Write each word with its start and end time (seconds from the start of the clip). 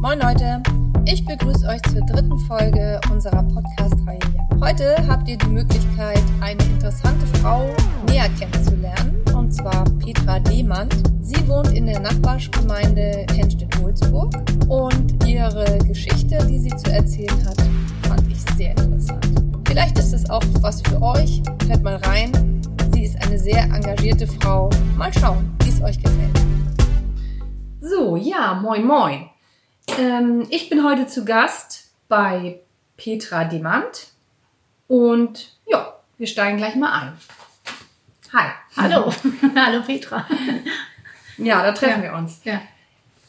Moin 0.00 0.18
Leute, 0.18 0.62
ich 1.04 1.26
begrüße 1.26 1.68
euch 1.68 1.82
zur 1.92 2.00
dritten 2.00 2.38
Folge 2.38 2.98
unserer 3.12 3.42
Podcast-Reihe. 3.42 4.18
Heute 4.58 4.96
habt 5.06 5.28
ihr 5.28 5.36
die 5.36 5.48
Möglichkeit, 5.48 6.22
eine 6.40 6.62
interessante 6.62 7.26
Frau 7.36 7.68
näher 8.08 8.30
kennenzulernen, 8.30 9.22
und 9.36 9.52
zwar 9.52 9.84
Petra 9.98 10.38
Demand. 10.40 10.94
Sie 11.20 11.46
wohnt 11.46 11.72
in 11.72 11.84
der 11.84 12.00
Nachbargemeinde 12.00 13.26
Henstedt-Holzburg 13.34 14.32
und 14.68 15.22
ihre 15.26 15.76
Geschichte, 15.86 16.38
die 16.46 16.58
sie 16.60 16.74
zu 16.74 16.90
erzählen 16.90 17.46
hat, 17.46 17.58
fand 18.08 18.26
ich 18.26 18.40
sehr 18.56 18.70
interessant. 18.70 19.26
Vielleicht 19.68 19.98
ist 19.98 20.14
es 20.14 20.30
auch 20.30 20.42
was 20.62 20.80
für 20.80 21.02
euch. 21.02 21.42
Hört 21.68 21.82
mal 21.82 21.96
rein. 21.96 22.62
Sie 22.94 23.04
ist 23.04 23.22
eine 23.22 23.38
sehr 23.38 23.64
engagierte 23.64 24.26
Frau. 24.26 24.70
Mal 24.96 25.12
schauen, 25.12 25.54
wie 25.62 25.68
es 25.68 25.82
euch 25.82 26.02
gefällt. 26.02 26.40
So, 27.82 28.16
ja, 28.16 28.54
moin, 28.54 28.86
moin. 28.86 29.30
Ähm, 29.98 30.46
ich 30.50 30.68
bin 30.68 30.84
heute 30.84 31.06
zu 31.06 31.24
Gast 31.24 31.90
bei 32.08 32.60
Petra 32.96 33.44
Demand 33.44 34.08
und 34.88 35.52
ja, 35.66 35.94
wir 36.18 36.26
steigen 36.26 36.58
gleich 36.58 36.76
mal 36.76 36.92
ein. 36.92 37.12
Hi. 38.32 38.50
Hallo. 38.76 39.12
Hallo 39.56 39.82
Petra. 39.82 40.26
Ja, 41.38 41.62
da 41.62 41.72
treffen 41.72 42.02
ja. 42.02 42.12
wir 42.12 42.18
uns. 42.18 42.40
Ja. 42.44 42.60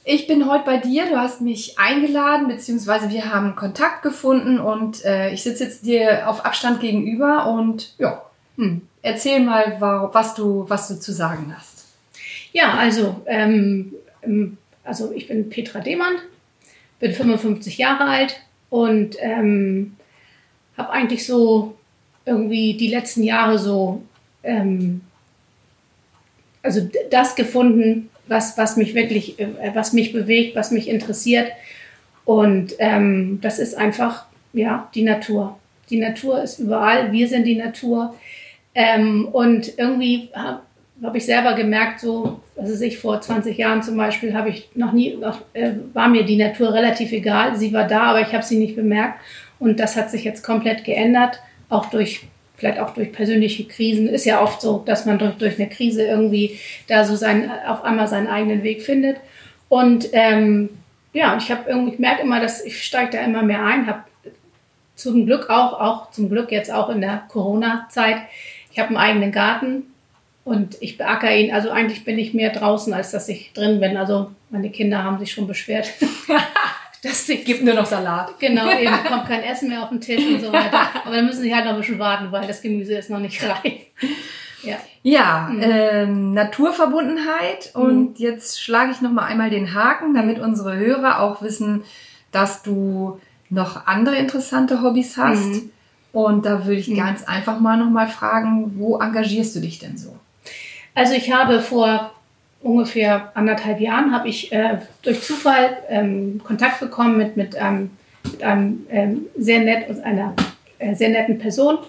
Ich 0.04 0.28
bin 0.28 0.50
heute 0.50 0.66
bei 0.66 0.78
dir, 0.78 1.06
du 1.06 1.18
hast 1.18 1.42
mich 1.42 1.78
eingeladen, 1.78 2.48
beziehungsweise 2.48 3.10
wir 3.10 3.32
haben 3.32 3.56
Kontakt 3.56 4.02
gefunden 4.02 4.60
und 4.60 5.06
äh, 5.06 5.32
ich 5.32 5.44
sitze 5.44 5.66
jetzt 5.66 5.86
dir 5.86 6.28
auf 6.28 6.44
Abstand 6.44 6.80
gegenüber 6.80 7.48
und 7.48 7.94
ja, 8.00 8.24
hm, 8.58 8.88
erzähl 9.02 9.40
mal, 9.40 9.78
was 9.80 10.34
du, 10.34 10.66
was 10.68 10.88
du 10.88 11.00
zu 11.00 11.14
sagen 11.14 11.54
hast. 11.56 11.86
Ja, 12.52 12.74
also, 12.74 13.22
ähm, 13.26 13.94
also 14.84 15.12
ich 15.14 15.28
bin 15.28 15.50
Petra 15.50 15.80
Demann, 15.80 16.16
bin 17.02 17.12
55 17.12 17.78
Jahre 17.78 18.06
alt 18.06 18.40
und 18.70 19.18
ähm, 19.20 19.98
habe 20.78 20.92
eigentlich 20.92 21.26
so 21.26 21.76
irgendwie 22.26 22.78
die 22.78 22.88
letzten 22.88 23.24
Jahre 23.24 23.60
so 23.60 24.04
ähm, 24.44 25.02
also 26.64 26.88
das 27.10 27.36
gefunden, 27.36 28.10
was, 28.28 28.58
was 28.58 28.78
mich 28.78 28.94
wirklich, 28.94 29.40
äh, 29.40 29.72
was 29.74 29.94
mich 29.94 30.14
bewegt, 30.14 30.56
was 30.56 30.72
mich 30.72 30.88
interessiert. 30.88 31.52
Und 32.26 32.74
ähm, 32.80 33.40
das 33.42 33.60
ist 33.60 33.76
einfach, 33.76 34.26
ja, 34.54 34.90
die 34.94 35.04
Natur. 35.04 35.58
Die 35.90 36.00
Natur 36.00 36.42
ist 36.42 36.60
überall, 36.60 37.12
wir 37.12 37.28
sind 37.28 37.46
die 37.46 37.58
Natur. 37.58 38.16
Ähm, 38.74 39.28
und 39.28 39.78
irgendwie 39.78 40.30
habe 41.02 41.08
hab 41.08 41.16
ich 41.16 41.26
selber 41.26 41.54
gemerkt, 41.54 42.00
so, 42.00 42.42
also 42.56 42.84
ich 42.84 43.00
vor 43.00 43.20
20 43.20 43.58
Jahren 43.58 43.82
zum 43.82 43.98
Beispiel, 43.98 44.36
habe 44.36 44.50
ich 44.50 44.70
noch 44.76 44.92
nie, 44.94 45.18
äh, 45.54 45.72
war 45.94 46.08
mir 46.08 46.24
die 46.24 46.38
Natur 46.38 46.74
relativ 46.74 47.12
egal. 47.12 47.56
Sie 47.56 47.74
war 47.74 47.88
da, 47.88 48.04
aber 48.04 48.22
ich 48.22 48.34
habe 48.34 48.44
sie 48.44 48.58
nicht 48.58 48.76
bemerkt. 48.76 49.20
Und 49.60 49.80
das 49.80 49.96
hat 49.96 50.12
sich 50.12 50.24
jetzt 50.24 50.44
komplett 50.44 50.84
geändert, 50.84 51.40
auch 51.70 51.88
durch 51.88 52.22
vielleicht 52.56 52.80
auch 52.80 52.92
durch 52.92 53.12
persönliche 53.12 53.66
Krisen. 53.66 54.08
Ist 54.08 54.26
ja 54.26 54.42
oft 54.44 54.62
so, 54.62 54.84
dass 54.86 55.08
man 55.08 55.18
durch, 55.18 55.34
durch 55.38 55.60
eine 55.60 55.68
Krise 55.68 56.06
irgendwie 56.06 56.60
da 56.88 57.04
so 57.04 57.16
sein, 57.16 57.50
auf 57.68 57.84
einmal 57.84 58.08
seinen 58.08 58.28
eigenen 58.28 58.62
Weg 58.62 58.84
findet. 58.84 59.18
Und 59.68 60.10
ähm, 60.12 60.70
ja, 61.14 61.36
ich 61.38 61.50
habe 61.50 61.68
irgendwie, 61.68 61.94
ich 61.94 62.00
merke 62.00 62.22
immer, 62.22 62.40
dass 62.40 62.64
ich 62.64 62.84
steige 62.84 63.18
da 63.18 63.24
immer 63.24 63.42
mehr 63.42 63.66
ein, 63.66 63.88
habe 63.88 64.04
zum 64.96 65.26
Glück 65.26 65.50
auch, 65.50 65.80
auch 65.80 66.12
zum 66.12 66.30
Glück 66.30 66.52
jetzt 66.52 66.72
auch 66.72 66.90
in 66.90 67.02
der 67.02 67.24
Corona-Zeit, 67.30 68.18
ich 68.72 68.78
habe 68.78 68.90
einen 68.90 68.98
eigenen 68.98 69.32
Garten 69.32 69.91
und 70.52 70.78
ich 70.82 70.98
beackere 70.98 71.38
ihn. 71.38 71.54
Also 71.54 71.72
eigentlich 71.72 72.04
bin 72.04 72.20
ich 72.20 72.34
mehr 72.34 72.52
draußen, 72.52 72.94
als 72.94 73.12
dass 73.12 73.30
ich 73.30 73.54
drin 73.54 73.80
bin. 73.80 73.96
Also 73.96 74.32
meine 74.50 74.70
Kinder 74.70 75.04
haben 75.04 75.18
sich 75.18 75.32
schon 75.32 75.48
beschwert. 75.48 75.90
Das 77.04 77.26
gibt 77.26 77.64
nur 77.64 77.74
noch 77.74 77.88
Salat. 77.88 78.40
Genau, 78.40 78.70
eben 78.70 78.94
kommt 79.08 79.26
kein 79.26 79.42
Essen 79.42 79.70
mehr 79.70 79.82
auf 79.82 79.90
den 79.90 80.02
Tisch 80.02 80.24
und 80.24 80.40
so 80.40 80.54
weiter. 80.54 80.88
Aber 81.04 81.16
dann 81.16 81.26
müssen 81.26 81.42
sie 81.42 81.56
halt 81.56 81.66
noch 81.66 81.72
ein 81.72 81.80
bisschen 81.80 81.98
warten, 81.98 82.32
weil 82.32 82.46
das 82.46 82.62
Gemüse 82.62 82.94
ist 82.94 83.10
noch 83.10 83.18
nicht 83.20 83.44
reif. 83.44 83.74
Ja, 84.62 84.76
ja 85.02 85.50
mhm. 85.52 85.62
ähm, 85.64 86.34
Naturverbundenheit. 86.36 87.72
Und 87.74 88.10
mhm. 88.10 88.16
jetzt 88.18 88.62
schlage 88.62 88.92
ich 88.92 89.02
noch 89.02 89.10
mal 89.10 89.26
einmal 89.26 89.50
den 89.50 89.74
Haken, 89.74 90.14
damit 90.14 90.38
unsere 90.38 90.78
Hörer 90.78 91.22
auch 91.22 91.42
wissen, 91.42 91.84
dass 92.32 92.62
du 92.62 93.20
noch 93.50 93.88
andere 93.88 94.18
interessante 94.18 94.84
Hobbys 94.84 95.18
hast. 95.18 95.48
Mhm. 95.48 95.72
Und 96.14 96.46
da 96.46 96.66
würde 96.66 96.80
ich 96.80 96.88
mhm. 96.88 96.98
ganz 96.98 97.24
einfach 97.24 97.60
mal 97.60 97.78
noch 97.78 97.90
mal 97.90 98.08
fragen, 98.08 98.74
wo 98.78 99.00
engagierst 99.00 99.56
du 99.56 99.60
dich 99.60 99.80
denn 99.80 99.98
so? 99.98 100.16
Also 100.94 101.14
ich 101.14 101.32
habe 101.32 101.62
vor 101.62 102.14
ungefähr 102.62 103.32
anderthalb 103.34 103.80
Jahren 103.80 104.14
habe 104.14 104.30
ich 104.30 104.52
äh, 104.52 104.80
durch 105.02 105.22
Zufall 105.22 105.78
ähm, 105.90 106.42
Kontakt 106.44 106.80
bekommen 106.80 107.18
mit, 107.18 107.38
mit, 107.38 107.56
ähm, 107.58 107.92
mit 108.24 108.44
einem 108.44 108.86
ähm, 108.90 109.26
sehr 109.38 109.60
nett, 109.60 109.90
einer 110.04 110.36
äh, 110.80 110.96
sehr 110.96 111.10
netten 111.10 111.40
Person. 111.40 111.80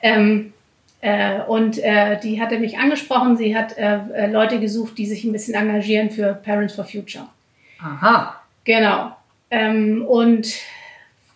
Ähm, 0.00 0.52
äh, 1.00 1.40
und 1.42 1.78
äh, 1.78 2.18
die 2.20 2.40
hatte 2.40 2.58
mich 2.58 2.78
angesprochen. 2.78 3.36
Sie 3.36 3.56
hat 3.56 3.76
äh, 3.76 3.98
äh, 4.14 4.26
Leute 4.30 4.60
gesucht, 4.60 4.96
die 4.98 5.06
sich 5.06 5.24
ein 5.24 5.32
bisschen 5.32 5.54
engagieren 5.54 6.10
für 6.10 6.34
Parents 6.34 6.74
for 6.74 6.84
Future. 6.84 7.26
Aha. 7.80 8.40
Genau. 8.64 9.14
Ähm, 9.50 10.04
und 10.06 10.48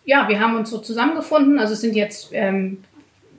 ja, 0.03 0.27
wir 0.27 0.39
haben 0.39 0.55
uns 0.55 0.69
so 0.69 0.79
zusammengefunden. 0.79 1.59
Also 1.59 1.73
es 1.73 1.81
sind 1.81 1.95
jetzt 1.95 2.31
ähm, 2.33 2.83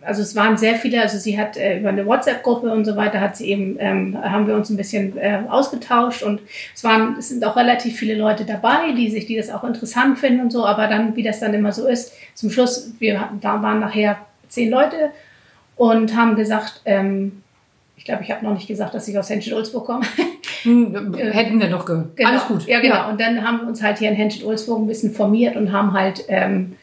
also 0.05 0.23
es 0.23 0.35
waren 0.35 0.57
sehr 0.57 0.75
viele, 0.77 1.01
also 1.01 1.19
sie 1.19 1.39
hat 1.39 1.57
äh, 1.57 1.79
über 1.79 1.89
eine 1.89 2.07
WhatsApp-Gruppe 2.07 2.71
und 2.71 2.85
so 2.85 2.97
weiter 2.97 3.21
hat 3.21 3.37
sie 3.37 3.49
eben, 3.49 3.77
ähm, 3.79 4.19
haben 4.23 4.47
wir 4.47 4.55
uns 4.55 4.71
ein 4.71 4.77
bisschen 4.77 5.17
äh, 5.17 5.41
ausgetauscht 5.49 6.23
und 6.23 6.41
es 6.75 6.83
waren, 6.85 7.17
es 7.19 7.29
sind 7.29 7.45
auch 7.45 7.57
relativ 7.57 7.97
viele 7.97 8.15
Leute 8.15 8.45
dabei, 8.45 8.93
die 8.97 9.11
sich, 9.11 9.27
die 9.27 9.37
das 9.37 9.51
auch 9.51 9.65
interessant 9.65 10.19
finden 10.19 10.41
und 10.41 10.53
so, 10.53 10.67
aber 10.67 10.89
dann, 10.89 11.17
wie 11.17 11.23
das 11.23 11.41
dann 11.41 11.55
immer 11.55 11.73
so 11.73 11.87
ist, 11.87 12.13
zum 12.35 12.51
Schluss, 12.51 12.93
wir 12.99 13.29
da 13.41 13.63
waren 13.63 13.81
nachher 13.81 14.19
zehn 14.49 14.71
Leute 14.71 15.11
und 15.77 16.17
haben 16.17 16.37
gesagt, 16.37 16.83
ähm, 16.85 17.43
ich 17.97 18.05
glaube, 18.05 18.25
ich 18.25 18.31
habe 18.31 18.45
noch 18.45 18.55
nicht 18.55 18.67
gesagt, 18.67 18.95
dass 18.95 19.07
ich 19.07 19.19
aus 19.19 19.31
Henschel-Ulzburg 19.31 19.87
komme. 19.87 20.07
Hm, 20.65 21.15
hätten 21.17 21.59
wir 21.59 21.69
doch 21.69 21.85
ge 21.85 22.05
genau. 22.15 22.31
Alles 22.31 22.47
gut. 22.47 22.69
Ja, 22.69 22.79
genau. 22.79 22.95
Ja. 22.95 23.11
Und 23.11 23.21
dann 23.21 23.43
haben 23.45 23.63
wir 23.63 23.67
uns 23.67 23.83
halt 23.83 23.99
hier 23.99 24.11
in 24.11 24.15
Henschel-Ulzburg 24.15 24.79
ein 24.79 24.87
bisschen 24.87 25.13
formiert 25.13 25.57
und 25.57 25.73
haben 25.73 25.93
halt 25.93 26.25
ähm, 26.29 26.77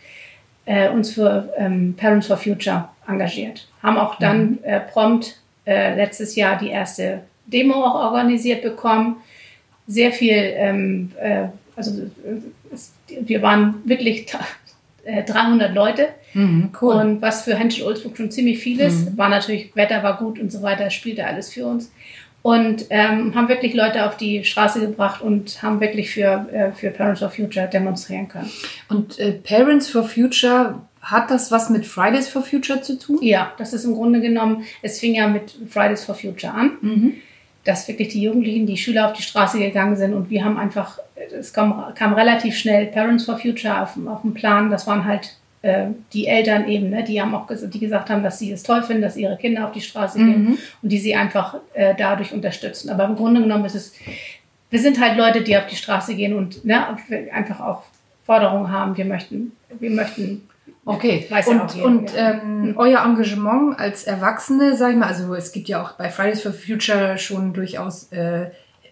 äh, 0.66 0.90
uns 0.90 1.14
für 1.14 1.54
ähm, 1.58 1.96
Parents 1.96 2.28
for 2.28 2.36
Future 2.36 2.90
engagiert. 3.10 3.68
Haben 3.82 3.98
auch 3.98 4.16
dann 4.16 4.52
mhm. 4.52 4.60
äh, 4.64 4.80
prompt 4.80 5.40
äh, 5.66 5.96
letztes 5.96 6.36
Jahr 6.36 6.58
die 6.58 6.70
erste 6.70 7.22
Demo 7.46 7.84
auch 7.84 7.96
organisiert 7.96 8.62
bekommen. 8.62 9.18
Sehr 9.88 10.12
viel, 10.12 10.36
ähm, 10.36 11.12
äh, 11.20 11.48
also 11.76 12.10
es, 12.72 12.94
wir 13.10 13.42
waren 13.42 13.82
wirklich 13.86 14.28
300 15.06 15.70
äh, 15.70 15.74
Leute. 15.74 16.08
Mhm, 16.34 16.70
cool. 16.82 16.96
Und 16.96 17.22
was 17.22 17.44
für 17.44 17.56
Henschel 17.56 17.86
Ulzburg 17.86 18.18
schon 18.18 18.32
ziemlich 18.32 18.60
viel 18.60 18.80
ist, 18.80 19.12
mhm. 19.12 19.18
war 19.18 19.30
natürlich, 19.30 19.76
Wetter 19.76 20.04
war 20.04 20.18
gut 20.18 20.40
und 20.40 20.52
so 20.52 20.62
weiter, 20.62 20.90
spielte 20.90 21.26
alles 21.26 21.52
für 21.52 21.66
uns. 21.66 21.92
Und 22.42 22.86
ähm, 22.90 23.36
haben 23.36 23.50
wirklich 23.50 23.74
Leute 23.74 24.06
auf 24.06 24.16
die 24.16 24.46
Straße 24.46 24.80
gebracht 24.80 25.22
und 25.22 25.62
haben 25.62 25.82
wirklich 25.82 26.10
für, 26.10 26.48
äh, 26.54 26.72
für 26.72 26.90
Parents 26.90 27.20
for 27.20 27.30
Future 27.30 27.68
demonstrieren 27.68 28.30
können. 28.30 28.50
Und 28.88 29.20
äh, 29.20 29.34
Parents 29.34 29.90
for 29.90 30.04
Future, 30.04 30.82
hat 31.02 31.32
das 31.32 31.52
was 31.52 31.70
mit 31.70 31.86
Fridays 31.86 32.28
for 32.28 32.42
Future 32.42 32.82
zu 32.82 32.98
tun? 32.98 33.20
Ja, 33.22 33.54
das 33.58 33.74
ist 33.74 33.86
im 33.86 33.94
Grunde 33.94 34.22
genommen, 34.22 34.66
es 34.82 35.00
fing 35.00 35.16
ja 35.16 35.28
mit 35.28 35.56
Fridays 35.70 36.04
for 36.04 36.16
Future 36.16 36.54
an, 36.54 36.72
mhm. 36.82 37.14
dass 37.64 37.88
wirklich 37.88 38.10
die 38.10 38.22
Jugendlichen, 38.22 38.66
die 38.66 38.78
Schüler 38.78 39.08
auf 39.08 39.14
die 39.14 39.22
Straße 39.22 39.60
gegangen 39.60 39.96
sind 39.96 40.14
und 40.14 40.30
wir 40.30 40.44
haben 40.44 40.58
einfach, 40.58 41.00
es 41.16 41.54
kam, 41.54 41.94
kam 41.96 42.14
relativ 42.14 42.58
schnell 42.58 42.88
Parents 42.88 43.26
for 43.26 43.38
Future 43.38 43.82
auf, 43.82 43.98
auf 44.08 44.22
den 44.22 44.34
Plan. 44.34 44.70
Das 44.70 44.88
waren 44.88 45.06
halt 45.06 45.36
äh, 45.62 45.88
die 46.14 46.28
Eltern 46.28 46.68
eben, 46.68 46.90
ne, 46.90 47.04
die 47.04 47.22
haben 47.22 47.34
auch 47.36 47.48
die 47.50 47.80
gesagt 47.80 48.10
haben, 48.10 48.24
dass 48.24 48.40
sie 48.40 48.52
es 48.52 48.64
toll 48.64 48.84
finden, 48.84 49.02
dass 49.02 49.18
ihre 49.18 49.38
Kinder 49.38 49.66
auf 49.66 49.72
die 49.72 49.82
Straße 49.82 50.18
gehen 50.18 50.44
mhm. 50.44 50.58
und 50.82 50.90
die 50.90 51.00
sie 51.00 51.16
einfach 51.16 51.56
äh, 51.74 51.96
dadurch 51.98 52.34
unterstützen. 52.34 52.90
Aber 52.90 53.06
im 53.06 53.16
Grunde 53.16 53.42
genommen 53.42 53.66
ist 53.66 53.76
es, 53.76 53.94
wir 54.70 54.80
sind 54.80 55.00
halt 55.00 55.18
Leute, 55.18 55.42
die 55.42 55.58
auf 55.58 55.66
die 55.68 55.76
Straße 55.76 56.16
gehen 56.16 56.34
und 56.34 56.64
ne, 56.64 56.98
einfach 57.34 57.60
auch 57.60 57.84
Forderungen 58.26 58.72
haben. 58.72 58.96
Wir 58.96 59.06
möchten, 59.06 59.54
wir 59.80 59.90
möchten 59.90 60.48
Okay, 60.90 61.28
Weiß 61.30 61.48
und, 61.48 61.76
ja 61.76 61.84
und 61.84 62.12
ähm, 62.16 62.42
hm. 62.42 62.78
euer 62.78 63.04
Engagement 63.06 63.80
als 63.80 64.06
Erwachsene, 64.06 64.76
sag 64.76 64.92
ich 64.92 64.98
mal, 64.98 65.08
also 65.08 65.34
es 65.36 65.52
gibt 65.52 65.68
ja 65.68 65.84
auch 65.84 65.92
bei 65.94 66.10
Fridays 66.10 66.42
for 66.42 66.52
Future 66.52 67.18
schon 67.18 67.54
durchaus 67.54 68.12
äh, 68.12 68.48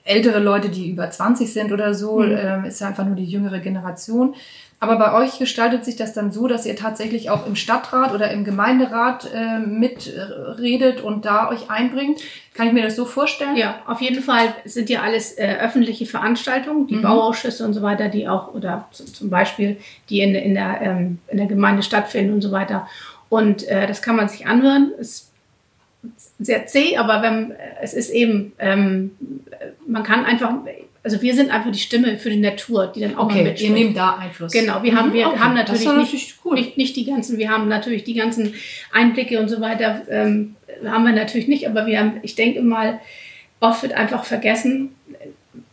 ältere 0.08 0.40
Leute, 0.40 0.70
die 0.70 0.90
über 0.90 1.10
20 1.10 1.52
sind 1.52 1.72
oder 1.72 1.94
so, 1.94 2.20
mhm. 2.20 2.38
ähm, 2.38 2.66
ist 2.66 2.82
ja 2.82 2.88
einfach 2.88 3.06
nur 3.06 3.16
die 3.16 3.26
jüngere 3.26 3.60
Generation. 3.60 4.36
Aber 4.80 4.98
bei 4.98 5.14
euch 5.14 5.40
gestaltet 5.40 5.86
sich 5.86 5.96
das 5.96 6.14
dann 6.14 6.32
so, 6.32 6.48
dass 6.48 6.68
ihr 6.68 6.76
tatsächlich 6.76 7.32
auch 7.32 7.48
im 7.48 7.56
Stadtrat 7.56 8.14
oder 8.14 8.30
im 8.30 8.44
Gemeinderat 8.44 9.28
äh, 9.34 9.58
mitredet 9.58 11.02
und 11.02 11.26
da 11.26 11.50
euch 11.50 11.72
einbringt. 11.72 12.20
Kann 12.54 12.68
ich 12.68 12.74
mir 12.74 12.84
das 12.84 12.96
so 12.96 13.06
vorstellen? 13.06 13.56
Ja, 13.56 13.82
auf 13.88 14.02
jeden 14.02 14.22
Fall 14.22 14.54
sind 14.66 14.92
ja 14.92 15.02
alles 15.02 15.36
äh, 15.36 15.58
öffentliche 15.60 16.06
Veranstaltungen, 16.06 16.86
die 16.86 16.98
mhm. 16.98 17.02
Bauausschüsse 17.02 17.66
und 17.66 17.74
so 17.74 17.82
weiter, 17.82 18.08
die 18.08 18.28
auch, 18.28 18.54
oder 18.54 18.88
zum 18.92 19.32
Beispiel, 19.32 19.78
die 20.10 20.22
in, 20.22 20.36
in, 20.36 20.54
der, 20.54 20.80
ähm, 20.82 21.20
in 21.28 21.38
der 21.38 21.48
Gemeinde 21.48 21.82
stattfinden 21.82 22.34
und 22.34 22.42
so 22.42 22.52
weiter. 22.52 22.88
Und 23.30 23.68
äh, 23.68 23.88
das 23.88 24.04
kann 24.04 24.16
man 24.16 24.30
sich 24.30 24.46
anhören. 24.46 24.92
Es 25.00 25.10
ist 25.10 25.32
sehr 26.38 26.68
zäh, 26.68 26.98
aber 26.98 27.24
wenn, 27.24 27.56
es 27.82 27.96
ist 27.96 28.12
eben, 28.12 28.54
ähm, 28.60 29.12
man 29.88 30.04
kann 30.04 30.24
einfach 30.24 30.54
also 31.07 31.21
wir 31.21 31.33
sind 31.33 31.51
einfach 31.51 31.71
die 31.71 31.80
Stimme 31.80 32.18
für 32.18 32.30
die 32.30 32.36
Natur, 32.39 32.92
die 32.94 33.00
dann 33.00 33.15
auch 33.15 33.25
Okay, 33.27 33.38
ihr 33.38 33.44
mitspricht. 33.45 33.71
nehmt 33.74 33.95
da 33.98 34.18
Einfluss. 34.18 34.51
Genau, 34.51 34.83
wir 34.83 34.94
haben, 34.94 35.13
wir 35.13 35.25
Mhm, 35.27 35.31
okay. 35.31 35.39
haben 35.39 35.54
natürlich, 35.54 35.86
natürlich 35.86 36.36
cool. 36.44 36.56
nicht, 36.56 36.75
nicht 36.75 36.95
die 36.98 37.06
ganzen, 37.06 37.38
wir 37.38 37.50
haben 37.50 37.69
natürlich 37.69 38.04
die 38.04 38.13
ganzen 38.13 38.54
Einblicke 38.92 39.39
und 39.39 39.48
so 39.48 39.62
weiter, 39.62 40.01
ähm, 40.09 40.56
haben 40.86 41.06
wir 41.06 41.13
natürlich 41.13 41.48
nicht, 41.48 41.65
aber 41.69 41.86
wir 41.88 41.98
haben, 42.00 42.19
ich 42.24 42.36
denke 42.36 42.62
mal, 42.62 43.00
oft 43.62 43.83
wird 43.83 43.94
einfach 43.94 44.25
vergessen, 44.25 44.89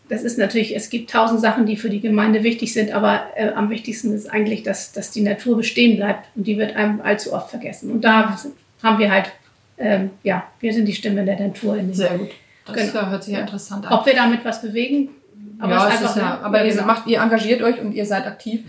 das 0.09 0.23
ist 0.23 0.39
natürlich, 0.39 0.77
es 0.77 0.89
gibt 0.89 1.11
tausend 1.11 1.41
Sachen, 1.41 1.67
die 1.67 1.77
für 1.77 1.91
die 1.91 2.01
Gemeinde 2.01 2.45
wichtig 2.45 2.73
sind, 2.73 2.93
aber 2.93 3.25
äh, 3.37 3.49
am 3.49 3.71
wichtigsten 3.71 4.15
ist 4.15 4.27
eigentlich, 4.31 4.63
dass, 4.63 4.93
dass 4.93 5.11
die 5.11 5.23
Natur 5.23 5.57
bestehen 5.57 5.97
bleibt 5.97 6.27
und 6.37 6.47
die 6.47 6.59
wird 6.59 6.77
einem 6.77 7.01
allzu 7.01 7.33
oft 7.33 7.51
vergessen. 7.51 7.91
Und 7.91 8.03
da 8.05 8.39
haben 8.83 8.99
wir 8.99 9.11
halt, 9.11 9.33
ähm, 9.79 10.11
ja, 10.23 10.45
wir 10.61 10.73
sind 10.73 10.87
die 10.87 10.93
Stimme 10.95 11.25
der 11.25 11.41
Natur 11.41 11.77
in 11.77 11.93
Sehr 11.93 12.19
gut. 12.19 12.31
Das 12.67 12.93
Genau. 12.93 13.09
hört 13.11 13.25
sich 13.25 13.35
ja 13.35 13.41
interessant 13.41 13.87
an. 13.87 13.93
Ob 13.93 14.07
wir 14.07 14.15
damit 14.15 14.45
was 14.45 14.63
bewegen, 14.63 15.09
aber 15.59 15.73
ja, 15.73 15.89
es 15.89 16.01
ist 16.01 16.11
ist 16.11 16.17
ja, 16.17 16.41
aber 16.43 16.65
ihr 16.65 16.73
genau. 16.73 16.87
macht, 16.87 17.07
ihr 17.07 17.21
engagiert 17.21 17.63
euch 17.63 17.81
und 17.81 17.93
ihr 17.93 18.05
seid 18.07 18.27
aktiv. 18.27 18.61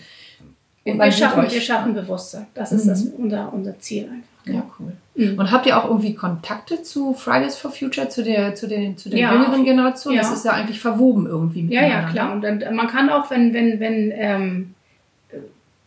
Und 0.86 1.00
wir 1.00 1.12
schaffen, 1.12 1.44
euch. 1.46 1.54
wir 1.54 1.62
schaffen 1.62 1.94
Bewusstsein. 1.96 2.46
Das 2.54 2.72
ist 2.72 2.86
Mhm. 2.86 2.90
das, 2.90 3.04
unser, 3.18 3.54
unser 3.54 3.80
Ziel 3.80 4.04
einfach. 4.04 4.54
Ja, 4.54 4.64
cool. 4.80 4.94
Mhm. 5.16 5.40
Und 5.40 5.52
habt 5.52 5.66
ihr 5.66 5.76
auch 5.76 5.86
irgendwie 5.86 6.14
Kontakte 6.14 6.84
zu 6.84 7.16
Fridays 7.16 7.58
for 7.58 7.72
Future, 7.72 8.10
zu 8.10 8.24
der, 8.24 8.54
zu 8.54 8.68
den, 8.68 8.96
zu 8.96 9.10
der 9.10 9.18
Ja. 9.20 9.34
jüngeren 9.34 9.64
Generation? 9.66 10.14
Ja. 10.14 10.22
Das 10.22 10.32
ist 10.32 10.46
ja 10.46 10.52
eigentlich 10.52 10.80
verwoben 10.80 11.26
irgendwie 11.26 11.62
Ja, 11.74 11.82
ja, 11.82 11.88
miteinander. 12.06 12.12
klar. 12.12 12.32
Und 12.34 12.42
dann, 12.62 12.76
man 12.76 12.88
kann 12.88 13.10
auch, 13.10 13.32
wenn, 13.32 13.54
wenn, 13.56 13.80
wenn, 13.80 14.12
ähm, 14.16 14.76
äh, 15.32 15.38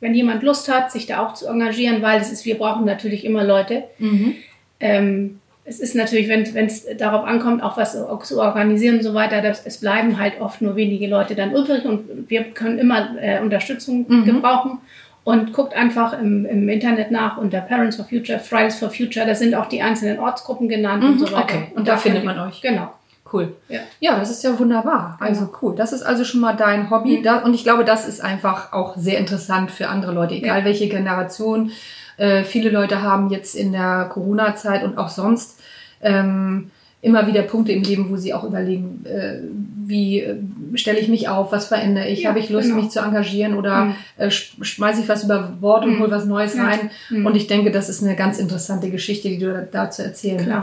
wenn 0.00 0.14
jemand 0.16 0.42
Lust 0.42 0.68
hat, 0.68 0.90
sich 0.90 1.06
da 1.06 1.24
auch 1.24 1.34
zu 1.34 1.46
engagieren, 1.46 2.02
weil 2.02 2.20
es 2.20 2.32
ist, 2.32 2.44
wir 2.44 2.58
brauchen 2.58 2.84
natürlich 2.84 3.24
immer 3.24 3.44
Leute. 3.44 3.84
Mhm. 4.00 4.34
Ähm, 4.80 5.38
es 5.68 5.80
ist 5.80 5.94
natürlich, 5.94 6.28
wenn 6.28 6.42
es 6.66 6.86
darauf 6.96 7.24
ankommt, 7.26 7.62
auch 7.62 7.76
was 7.76 7.92
zu 8.24 8.40
organisieren 8.40 8.96
und 8.96 9.02
so 9.02 9.14
weiter, 9.14 9.42
dass, 9.42 9.64
es 9.66 9.78
bleiben 9.78 10.18
halt 10.18 10.40
oft 10.40 10.62
nur 10.62 10.76
wenige 10.76 11.06
Leute 11.06 11.34
dann 11.34 11.52
übrig 11.52 11.84
und 11.84 12.28
wir 12.30 12.44
können 12.44 12.78
immer 12.78 13.16
äh, 13.20 13.40
Unterstützung 13.40 14.06
Mhm. 14.08 14.24
gebrauchen. 14.24 14.78
Und 15.24 15.52
guckt 15.52 15.74
einfach 15.76 16.18
im, 16.18 16.46
im 16.46 16.66
Internet 16.70 17.10
nach 17.10 17.36
unter 17.36 17.60
Parents 17.60 17.96
for 17.96 18.06
Future, 18.06 18.38
Fridays 18.38 18.78
for 18.78 18.88
Future, 18.88 19.26
da 19.26 19.34
sind 19.34 19.54
auch 19.54 19.66
die 19.66 19.82
einzelnen 19.82 20.18
Ortsgruppen 20.20 20.70
genannt 20.70 21.04
und 21.04 21.16
Mhm, 21.16 21.18
so 21.18 21.26
weiter. 21.26 21.42
okay. 21.42 21.72
Und 21.74 21.86
da 21.86 21.98
findet 21.98 22.22
könnt 22.22 22.34
ihr- 22.34 22.40
man 22.40 22.48
euch. 22.48 22.62
Genau. 22.62 22.94
Cool. 23.30 23.54
Ja. 23.68 23.80
Ja, 24.00 24.18
das 24.18 24.30
ist 24.30 24.42
ja 24.42 24.58
wunderbar. 24.58 25.18
Also 25.20 25.50
cool. 25.60 25.74
Das 25.76 25.92
ist 25.92 26.00
also 26.02 26.24
schon 26.24 26.40
mal 26.40 26.54
dein 26.54 26.88
Hobby. 26.88 27.18
Mhm. 27.18 27.22
Da, 27.24 27.38
und 27.40 27.52
ich 27.52 27.62
glaube, 27.62 27.84
das 27.84 28.08
ist 28.08 28.24
einfach 28.24 28.72
auch 28.72 28.96
sehr 28.96 29.18
interessant 29.18 29.70
für 29.70 29.88
andere 29.88 30.12
Leute, 30.12 30.32
egal 30.34 30.60
Ja. 30.60 30.64
welche 30.64 30.88
Generation. 30.88 31.72
Äh, 32.16 32.44
viele 32.44 32.70
Leute 32.70 33.02
haben 33.02 33.28
jetzt 33.28 33.54
in 33.54 33.72
der 33.72 34.08
Corona-Zeit 34.10 34.82
und 34.82 34.96
auch 34.96 35.10
sonst 35.10 35.57
ähm, 36.02 36.70
immer 37.00 37.26
wieder 37.28 37.42
Punkte 37.42 37.72
im 37.72 37.82
Leben, 37.82 38.10
wo 38.10 38.16
sie 38.16 38.34
auch 38.34 38.42
überlegen, 38.44 39.04
äh, 39.06 39.38
wie 39.86 40.20
äh, 40.20 40.36
stelle 40.74 40.98
ich 40.98 41.08
mich 41.08 41.28
auf, 41.28 41.52
was 41.52 41.66
verändere 41.66 42.08
ich, 42.08 42.22
Ja, 42.22 42.30
habe 42.30 42.40
ich 42.40 42.50
Lust, 42.50 42.68
genau. 42.70 42.80
mich 42.82 42.90
zu 42.90 42.98
engagieren 43.00 43.54
oder 43.54 43.84
Mhm. 43.86 43.94
äh, 44.18 44.26
sch- 44.28 44.62
schmeiße 44.62 45.02
ich 45.02 45.08
was 45.08 45.24
über 45.24 45.54
Bord 45.60 45.84
und 45.84 45.94
Mhm. 45.94 46.00
hol 46.00 46.10
was 46.10 46.24
Neues 46.24 46.54
Ja. 46.56 46.64
rein. 46.64 46.90
Mhm. 47.10 47.24
Und 47.24 47.36
ich 47.36 47.46
denke, 47.46 47.70
das 47.70 47.88
ist 47.88 48.02
eine 48.02 48.16
ganz 48.16 48.38
interessante 48.38 48.90
Geschichte, 48.90 49.28
die 49.28 49.38
du 49.38 49.52
da, 49.52 49.84
da 49.84 49.90
zu 49.90 50.02
erzählen 50.04 50.38
Klar. 50.44 50.58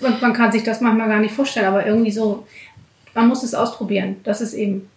hast. 0.00 0.04
Und 0.04 0.20
man 0.20 0.32
kann 0.32 0.50
sich 0.52 0.64
das 0.64 0.80
manchmal 0.80 1.08
gar 1.08 1.20
nicht 1.20 1.34
vorstellen, 1.34 1.66
aber 1.66 1.86
irgendwie 1.86 2.10
so, 2.12 2.46
man 3.14 3.28
muss 3.28 3.42
es 3.42 3.54
ausprobieren. 3.54 4.16
Das 4.24 4.40
ist 4.40 4.54
eben, 4.54 4.88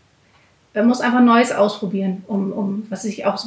man 0.74 0.88
muss 0.88 1.02
einfach 1.02 1.22
Neues 1.22 1.52
ausprobieren, 1.52 2.24
um, 2.28 2.52
um 2.52 2.84
was 2.90 3.04
weiß 3.04 3.12
ich 3.12 3.26
auch 3.26 3.44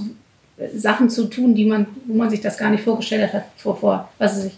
Sachen 0.77 1.11
zu 1.11 1.25
tun, 1.25 1.55
die 1.57 1.65
man, 1.67 1.87
wo 2.07 2.15
man 2.15 2.31
sich 2.31 2.41
das 2.41 2.59
gar 2.59 2.71
nicht 2.71 2.85
vorgestellt 2.85 3.33
hat, 3.33 3.45
vor, 3.57 3.77
vor 3.77 4.09
was 4.19 4.37
weiß 4.37 4.45
ich, 4.47 4.53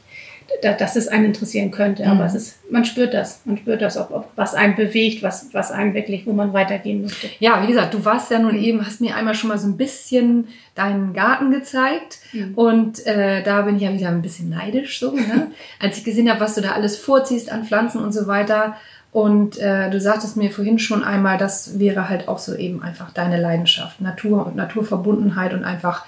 da, 0.62 0.72
dass 0.72 0.96
es 0.96 1.08
einen 1.08 1.26
interessieren 1.26 1.70
könnte. 1.70 2.04
Mhm. 2.04 2.10
Aber 2.10 2.24
es 2.24 2.34
ist, 2.34 2.70
man 2.70 2.84
spürt 2.84 3.14
das, 3.14 3.40
man 3.44 3.58
spürt 3.58 3.82
das, 3.82 3.96
ob, 3.96 4.10
ob 4.10 4.30
was 4.36 4.54
einen 4.54 4.76
bewegt, 4.76 5.22
was, 5.22 5.52
was 5.52 5.70
einen 5.72 5.94
wirklich, 5.94 6.26
wo 6.26 6.32
man 6.32 6.52
weitergehen 6.52 7.02
möchte. 7.02 7.28
Ja, 7.40 7.62
wie 7.62 7.66
gesagt, 7.66 7.94
du 7.94 8.04
warst 8.04 8.30
ja 8.30 8.38
nun 8.38 8.54
Mhm. 8.54 8.62
eben, 8.62 8.86
hast 8.86 9.00
mir 9.00 9.16
einmal 9.16 9.34
schon 9.34 9.48
mal 9.48 9.58
so 9.58 9.66
ein 9.68 9.76
bisschen 9.76 10.48
deinen 10.74 11.12
Garten 11.12 11.50
gezeigt. 11.50 12.18
Mhm. 12.32 12.54
Und 12.54 13.06
äh, 13.06 13.42
da 13.42 13.62
bin 13.62 13.76
ich 13.76 13.82
ja 13.82 13.92
wieder 13.92 14.08
ein 14.08 14.22
bisschen 14.22 14.48
neidisch, 14.50 15.00
so, 15.00 15.12
ne? 15.12 15.50
als 15.80 15.98
ich 15.98 16.04
gesehen 16.04 16.30
habe, 16.30 16.40
was 16.40 16.54
du 16.54 16.60
da 16.60 16.72
alles 16.72 16.96
vorziehst 16.96 17.50
an 17.50 17.64
Pflanzen 17.64 18.02
und 18.02 18.12
so 18.12 18.26
weiter. 18.26 18.76
Und 19.12 19.58
äh, 19.58 19.88
du 19.88 19.98
sagtest 19.98 20.36
mir 20.36 20.50
vorhin 20.50 20.78
schon 20.78 21.02
einmal, 21.02 21.38
das 21.38 21.78
wäre 21.78 22.10
halt 22.10 22.28
auch 22.28 22.38
so 22.38 22.54
eben 22.54 22.82
einfach 22.82 23.12
deine 23.12 23.40
Leidenschaft. 23.40 24.00
Natur 24.00 24.46
und 24.46 24.56
Naturverbundenheit 24.56 25.54
und 25.54 25.64
einfach 25.64 26.04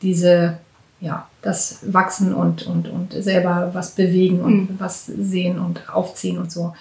diese, 0.00 0.58
ja, 1.02 1.28
das 1.42 1.80
Wachsen 1.92 2.32
und, 2.32 2.62
und, 2.66 2.88
und 2.88 3.12
selber 3.12 3.70
was 3.74 3.90
bewegen 3.90 4.40
und 4.40 4.54
Mhm. 4.54 4.68
was 4.78 5.04
sehen 5.06 5.58
und 5.58 5.82
aufziehen 5.92 6.38
und 6.38 6.50
so. 6.50 6.72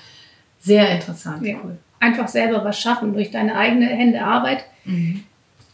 Sehr 0.62 0.90
interessant, 0.92 1.44
Ja. 1.46 1.56
cool. 1.64 1.78
Einfach 2.00 2.28
selber 2.28 2.64
was 2.64 2.80
schaffen 2.80 3.14
durch 3.14 3.32
deine 3.32 3.56
eigene 3.56 3.88
Hände 3.88 4.22
Arbeit. 4.24 4.64
Mhm. 4.86 5.24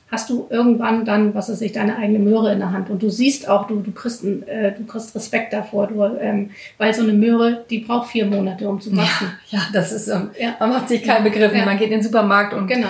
hast 0.09 0.29
du 0.29 0.47
irgendwann 0.49 1.03
dann, 1.03 1.35
was 1.35 1.49
weiß 1.49 1.59
ich, 1.59 1.73
deine 1.73 1.97
eigene 1.97 2.19
Möhre 2.19 2.53
in 2.53 2.59
der 2.59 2.71
Hand. 2.71 2.89
Und 2.89 3.03
du 3.03 3.09
siehst 3.09 3.49
auch, 3.49 3.67
du, 3.67 3.81
du, 3.81 3.91
kriegst, 3.91 4.23
äh, 4.23 4.71
du 4.71 4.85
kriegst 4.85 5.13
Respekt 5.13 5.51
davor, 5.51 5.88
du, 5.88 6.01
ähm, 6.21 6.51
weil 6.77 6.94
so 6.94 7.03
eine 7.03 7.11
Möhre, 7.11 7.65
die 7.69 7.79
braucht 7.79 8.11
vier 8.11 8.25
Monate, 8.25 8.69
um 8.69 8.79
zu 8.79 8.95
wachsen. 8.95 9.27
Ja, 9.49 9.59
das 9.73 9.91
ist, 9.91 10.07
ähm, 10.07 10.29
Ja. 10.39 10.55
man 10.61 10.69
macht 10.69 10.88
sich 10.88 11.03
keinen 11.03 11.25
Begriff. 11.25 11.53
Ja. 11.53 11.65
Man 11.65 11.77
geht 11.77 11.88
in 11.88 11.95
den 11.99 12.03
Supermarkt 12.03 12.53
und 12.53 12.67
Genau. 12.67 12.88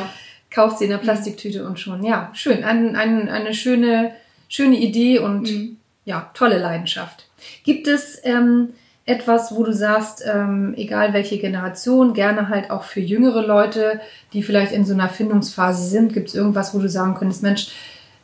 kauft 0.51 0.77
sie 0.77 0.83
in 0.85 0.91
der 0.91 0.99
Plastiktüte 0.99 1.65
und 1.67 1.79
schon. 1.79 2.03
Ja, 2.03 2.29
schön. 2.33 2.63
Ein, 2.63 2.95
ein, 2.95 3.29
eine 3.29 3.51
schöne, 3.55 4.11
schöne 4.49 4.77
Idee 4.77 5.19
und 5.19 5.43
Mhm. 5.51 5.77
ja, 6.05 6.29
tolle 6.33 6.57
Leidenschaft. 6.57 7.27
Gibt 7.63 7.87
es 7.87 8.19
ähm, 8.23 8.69
etwas, 9.05 9.55
wo 9.55 9.63
du 9.63 9.73
sagst, 9.73 10.23
ähm, 10.25 10.73
egal 10.75 11.13
welche 11.13 11.37
Generation, 11.37 12.13
gerne 12.13 12.49
halt 12.49 12.71
auch 12.71 12.83
für 12.83 12.99
jüngere 12.99 13.41
Leute, 13.45 14.01
die 14.33 14.43
vielleicht 14.43 14.73
in 14.73 14.85
so 14.85 14.93
einer 14.93 15.09
Findungsphase 15.09 15.87
sind, 15.87 16.13
gibt 16.13 16.29
es 16.29 16.35
irgendwas, 16.35 16.73
wo 16.73 16.79
du 16.79 16.89
sagen 16.89 17.15
könntest, 17.15 17.41
Mensch, 17.43 17.67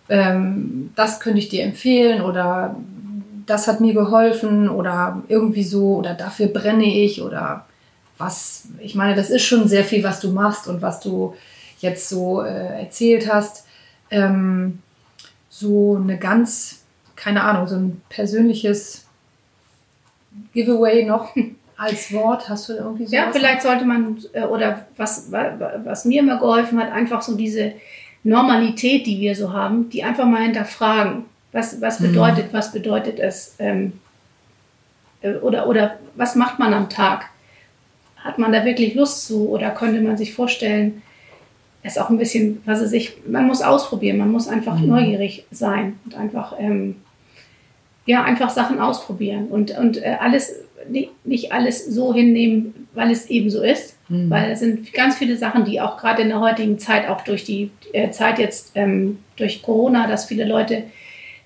ähm, 0.10 0.92
das 0.96 1.20
könnte 1.22 1.40
ich 1.40 1.48
dir 1.50 1.64
empfehlen 1.64 2.22
oder 2.22 2.76
das 3.46 3.68
hat 3.68 3.80
mir 3.81 3.94
geholfen 3.94 4.69
oder 4.69 5.22
irgendwie 5.30 5.64
so 5.64 5.96
oder 5.96 6.14
dafür 6.14 6.48
brenne 6.48 6.86
ich 6.86 7.22
oder 7.22 7.66
was, 8.18 8.68
ich 8.80 8.96
meine, 8.96 9.16
das 9.16 9.30
ist 9.30 9.44
schon 9.44 9.68
sehr 9.68 9.84
viel, 9.84 10.04
was 10.04 10.19
du 10.19 10.31
machst 10.31 10.68
und 10.68 10.81
was 10.81 11.00
du 11.00 11.34
jetzt 11.80 12.08
so 12.10 12.42
äh, 12.42 12.81
erzählt 12.81 13.31
hast. 13.31 13.66
Ähm, 14.12 14.80
so 15.56 16.00
eine 16.02 16.18
ganz, 16.18 16.82
keine 17.16 17.44
Ahnung, 17.44 17.68
so 17.68 17.76
ein 17.76 18.02
persönliches 18.10 19.06
Giveaway 20.54 21.06
noch 21.06 21.30
als 21.78 22.12
Wort. 22.12 22.50
Hast 22.50 22.70
du 22.70 22.74
irgendwie 22.74 23.06
so? 23.06 23.16
Ja, 23.16 23.30
vielleicht 23.32 23.62
sollte 23.62 23.86
man, 23.86 24.18
äh, 24.34 24.44
oder 24.46 24.88
was, 24.98 25.32
wa- 25.32 25.54
was 25.84 26.06
mir 26.06 26.22
immer 26.22 26.40
geholfen 26.40 26.80
hat, 26.80 26.92
einfach 26.92 27.22
so 27.22 27.36
diese 27.36 27.74
Normalität, 28.24 29.06
die 29.06 29.19
wir 29.19 29.36
so 29.36 29.54
haben, 29.54 29.90
die 29.90 30.04
einfach 30.04 30.26
mal 30.26 30.42
hinterfragen. 30.44 31.26
Was, 31.52 31.80
was 31.81 32.00
Mhm. 32.00 32.07
bedeutet, 32.07 32.45
was 32.54 32.72
bedeutet 32.72 33.19
es? 33.19 33.56
Ähm, 33.60 33.94
äh, 35.22 35.36
oder, 35.36 35.68
oder 35.68 36.00
was 36.16 36.36
macht 36.36 36.57
man 36.57 36.74
am 36.74 36.90
Tag? 36.90 37.30
Hat 38.18 38.40
man 38.40 38.52
da 38.52 38.66
wirklich 38.66 38.95
Lust 38.95 39.28
zu? 39.28 39.50
Oder 39.50 39.69
könnte 39.69 40.02
man 40.02 40.18
sich 40.18 40.33
vorstellen, 40.33 41.04
es 41.83 41.97
auch 41.97 42.09
ein 42.09 42.18
bisschen, 42.18 42.61
was 42.66 42.81
weiß 42.81 42.94
ich, 42.94 43.13
man 43.28 43.45
muss 43.45 43.61
ausprobieren, 43.61 44.18
man 44.18 44.31
muss 44.31 44.47
einfach 44.47 44.80
Mhm. 44.80 44.87
neugierig 44.87 45.45
sein 45.52 45.99
und 46.06 46.16
einfach, 46.16 46.56
ähm, 46.59 46.95
ja, 48.06 48.23
einfach 48.23 48.49
Sachen 48.49 48.80
ausprobieren 48.80 49.47
und, 49.47 49.78
und 49.78 49.97
äh, 49.97 50.18
alles, 50.19 50.54
nicht, 50.90 51.11
nicht 51.25 51.52
alles 51.54 51.85
so 51.85 52.13
hinnehmen, 52.13 52.87
weil 52.94 53.11
es 53.11 53.30
eben 53.30 53.49
so 53.49 53.61
ist. 53.61 53.97
Mhm. 54.09 54.30
Weil 54.30 54.52
es 54.52 54.59
sind 54.59 54.92
ganz 54.94 55.16
viele 55.16 55.37
Sachen, 55.37 55.63
die 55.66 55.80
auch 55.80 55.97
gerade 55.97 56.21
in 56.21 56.30
der 56.30 56.40
heutigen 56.42 56.78
Zeit, 56.80 57.07
auch 57.07 57.21
durch 57.21 57.45
die 57.45 57.69
äh, 57.94 58.11
Zeit 58.11 58.40
jetzt, 58.40 58.71
ähm, 58.75 59.19
durch 59.37 59.61
Corona, 59.61 60.07
dass 60.07 60.25
viele 60.25 60.44
Leute 60.45 60.83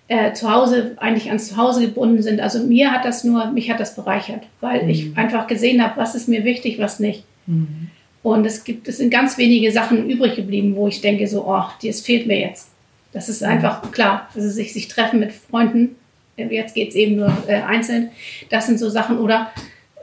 äh, 0.08 0.34
zu 0.34 0.51
Hause, 0.51 0.94
eigentlich 0.98 1.27
ans 1.27 1.50
Zuhause 1.50 1.82
gebunden 1.82 2.24
sind. 2.24 2.39
Also 2.39 2.63
mir 2.63 2.91
hat 2.91 3.06
das 3.06 3.24
nur, 3.24 3.51
mich 3.51 3.70
hat 3.70 3.79
das 3.79 3.96
bereichert, 3.96 4.41
weil 4.62 4.84
Mhm. 4.84 4.89
ich 4.89 5.17
einfach 5.17 5.46
gesehen 5.48 5.84
habe, 5.84 5.98
was 6.00 6.15
ist 6.15 6.27
mir 6.29 6.44
wichtig, 6.46 6.79
was 6.79 7.00
nicht. 7.00 7.24
Mhm. 7.46 7.89
Und 8.34 8.46
es 8.46 8.63
gibt, 8.63 8.88
es 8.88 8.98
sind 8.98 9.10
ganz 9.10 9.38
wenige 9.38 9.72
Sachen 9.72 10.10
übrig 10.10 10.36
geblieben, 10.36 10.75
wo 10.75 10.88
ich 10.88 11.01
denke 11.01 11.27
so, 11.27 11.46
oh, 11.48 11.63
das 11.84 12.01
fehlt 12.01 12.27
mir 12.27 12.39
jetzt. 12.39 12.69
Das 13.13 13.29
ist 13.29 13.43
einfach 13.43 13.91
klar, 13.91 14.27
dass 14.34 14.43
sie 14.43 14.50
sich, 14.51 14.74
sich 14.74 14.88
treffen 14.88 15.19
mit 15.19 15.31
Freunden. 15.31 15.96
Äh, 16.36 16.48
Jetzt 16.53 16.75
geht 16.75 16.89
es 16.89 16.96
eben 16.96 17.15
nur 17.15 17.31
äh, 17.48 17.62
einzeln. 17.62 18.10
Das 18.50 18.67
sind 18.67 18.79
so 18.79 18.89
Sachen 18.89 19.17
oder 19.17 19.51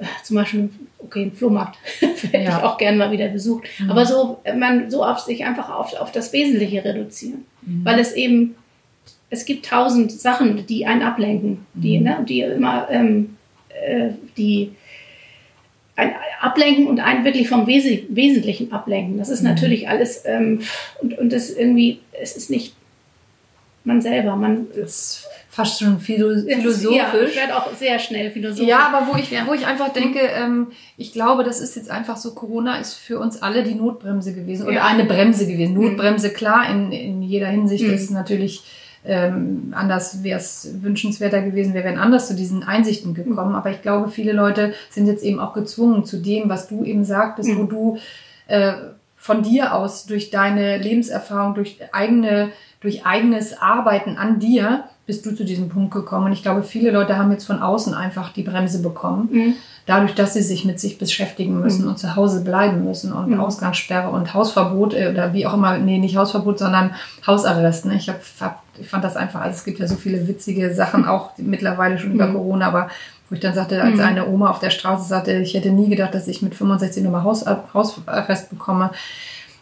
äh, 0.01 0.07
zum 0.23 0.37
Beispiel, 0.37 0.71
okay, 0.99 1.25
ein 1.25 1.33
Flohmarkt 1.33 1.77
hätte 2.01 2.37
Ja. 2.39 2.59
ich 2.59 2.65
auch 2.65 2.79
gerne 2.79 2.97
mal 2.97 3.11
wieder 3.13 3.29
besucht. 3.29 3.65
Mhm. 3.79 3.91
Aber 3.91 4.07
so, 4.07 4.41
äh, 4.45 4.55
man 4.57 4.91
so 4.91 5.05
auf 5.05 5.19
sich 5.21 5.45
einfach 5.45 5.69
auf, 5.71 5.93
auf 5.95 6.11
das 6.11 6.33
Wesentliche 6.33 6.85
reduzieren. 6.85 7.45
Mhm. 7.63 7.85
Weil 7.85 7.99
es 7.99 8.13
eben, 8.15 8.55
es 9.31 9.45
gibt 9.45 9.67
tausend 9.67 10.11
Sachen, 10.13 10.67
die 10.67 10.87
einen 10.87 11.03
ablenken, 11.03 11.67
die, 11.75 11.99
Mhm. 11.99 12.05
ne, 12.05 12.25
die 12.29 12.41
immer, 12.41 12.89
ähm, 12.91 13.37
äh, 13.69 14.09
die 14.37 14.73
ein 15.97 16.13
ablenken 16.45 16.87
und 16.87 17.01
einen 17.01 17.25
wirklich 17.25 17.49
vom 17.49 17.67
Wes 17.67 17.85
Wesentlichen 18.09 18.73
ablenken. 18.73 19.19
Das 19.19 19.29
ist 19.29 19.43
Mhm. 19.43 19.49
natürlich 19.49 19.89
alles, 19.89 20.23
ähm, 20.27 20.61
und, 21.01 21.19
und 21.19 21.33
das 21.33 21.51
irgendwie, 21.51 22.01
es 22.21 22.37
ist 22.37 22.51
nicht, 22.51 22.75
man 23.85 24.01
selber. 24.01 24.37
Man 24.37 24.67
das 24.75 24.91
ist 24.91 25.27
fast 25.51 25.79
schon 25.79 26.01
philosophisch. 26.01 26.97
Ja, 26.97 27.13
ich 27.15 27.37
werde 27.37 27.57
auch 27.57 27.73
sehr 27.75 27.99
schnell 27.99 28.31
philosophisch. 28.31 28.69
Ja, 28.69 28.89
aber 28.93 29.13
wo 29.13 29.19
ich, 29.19 29.31
ja. 29.31 29.47
wo 29.47 29.53
ich 29.53 29.67
einfach 29.67 29.93
denke, 29.93 30.21
ähm, 30.21 30.69
ich 30.97 31.13
glaube, 31.13 31.45
das 31.45 31.61
ist 31.61 31.77
jetzt 31.77 31.91
einfach 31.91 32.17
so, 32.17 32.35
Corona 32.35 32.79
ist 32.79 32.95
für 32.95 33.19
uns 33.19 33.41
alle 33.43 33.63
die 33.63 33.75
Notbremse 33.75 34.35
gewesen 34.35 34.65
oder 34.65 34.77
ja. 34.77 34.87
eine 34.87 35.05
Bremse 35.05 35.47
gewesen. 35.47 35.75
Mhm. 35.75 35.85
Notbremse, 35.85 36.31
klar, 36.31 36.69
in, 36.71 36.93
in 36.93 37.23
jeder 37.23 37.49
Hinsicht 37.49 37.87
mhm. 37.87 37.95
ist 37.95 38.11
natürlich 38.11 38.63
ähm, 39.05 39.73
anders 39.77 40.23
wäre 40.23 40.39
es 40.39 40.69
wünschenswerter 40.81 41.43
gewesen, 41.43 41.75
wir 41.75 41.85
wären 41.85 41.99
anders 41.99 42.29
zu 42.29 42.35
diesen 42.35 42.63
Einsichten 42.63 43.15
gekommen. 43.15 43.51
Mhm. 43.51 43.57
Aber 43.57 43.71
ich 43.71 43.83
glaube, 43.83 44.11
viele 44.11 44.33
Leute 44.33 44.73
sind 44.91 45.07
jetzt 45.07 45.23
eben 45.23 45.41
auch 45.41 45.53
gezwungen 45.53 46.05
zu 46.05 46.19
dem, 46.19 46.49
was 46.49 46.69
du 46.69 46.85
eben 46.85 47.05
sagtest, 47.05 47.51
mhm. 47.51 47.59
wo 47.59 47.65
du 47.65 47.99
äh, 48.47 48.73
von 49.25 49.43
dir 49.43 49.73
aus 49.73 50.05
durch 50.05 50.29
deine 50.29 50.77
Lebenserfahrung, 50.77 51.55
durch 51.55 51.79
eigene, 51.93 52.51
durch 52.81 53.07
eigenes 53.07 53.59
Arbeiten 53.59 54.19
an 54.19 54.39
dir 54.39 54.85
bist 55.07 55.25
du 55.25 55.35
zu 55.35 55.47
diesem 55.47 55.71
Punkt 55.71 55.95
gekommen. 55.95 56.27
Und 56.27 56.33
ich 56.33 56.43
glaube, 56.43 56.63
viele 56.63 56.91
Leute 56.91 57.17
haben 57.17 57.33
jetzt 57.33 57.47
von 57.47 57.63
außen 57.63 57.95
einfach 57.95 58.35
die 58.35 58.43
Bremse 58.43 58.83
bekommen. 58.83 59.29
Mhm. 59.33 59.55
Dadurch, 59.87 60.15
dass 60.15 60.35
sie 60.35 60.43
sich 60.43 60.67
mit 60.67 60.79
sich 60.79 60.99
beschäftigen 60.99 61.59
müssen 61.59 61.85
mhm. 61.85 61.93
und 61.93 61.99
zu 61.99 62.17
Hause 62.17 62.45
bleiben 62.45 62.85
müssen 62.85 63.15
und 63.15 63.31
mhm. 63.31 63.41
Ausgangssperre 63.41 64.11
und 64.11 64.35
Hausverbot 64.35 64.93
äh, 64.93 65.09
oder 65.09 65.33
wie 65.33 65.47
auch 65.47 65.55
immer, 65.55 65.79
nee, 65.79 65.97
nicht 65.97 66.19
Hausverbot, 66.19 66.59
sondern 66.59 66.95
Hausarrest. 67.27 67.87
Ne? 67.87 67.95
Ich, 67.95 68.11
hab, 68.11 68.21
hab, 68.41 68.63
ich 68.79 68.91
fand 68.91 69.05
das 69.05 69.17
einfach, 69.17 69.41
also 69.41 69.57
es 69.57 69.65
gibt 69.65 69.79
ja 69.79 69.87
so 69.87 69.97
viele 69.97 70.29
witzige 70.29 70.75
Sachen 70.75 71.05
auch 71.09 71.31
mittlerweile 71.39 71.97
schon 71.97 72.13
über 72.13 72.27
mhm. 72.27 72.35
Corona, 72.35 72.67
aber 72.67 72.91
wo 73.35 73.37
ich 73.37 73.41
dann 73.41 73.55
sagte, 73.55 73.83
als 73.83 73.97
mhm. 73.97 74.05
eine 74.05 74.29
Oma 74.29 74.51
auf 74.51 74.61
der 74.61 74.71
Straße 74.71 75.09
sagte, 75.09 75.33
ich 75.33 75.55
hätte 75.55 75.71
nie 75.71 75.89
gedacht, 75.89 76.15
dass 76.15 76.29
ich 76.29 76.43
mit 76.43 76.55
65 76.55 77.03
nochmal 77.03 77.25
Haus, 77.25 77.45
Hausarrest 77.47 78.51
bekomme. 78.51 78.91